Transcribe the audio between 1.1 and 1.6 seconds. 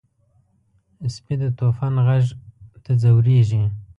سپي د